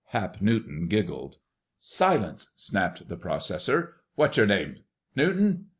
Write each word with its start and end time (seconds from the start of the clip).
Hap 0.05 0.41
Newton 0.41 0.87
giggled. 0.87 1.37
"Silence!" 1.77 2.49
snapped 2.55 3.07
the 3.07 3.15
processor. 3.17 3.89
"What's 4.15 4.35
your 4.35 4.47
name? 4.47 4.77
Newton? 5.15 5.67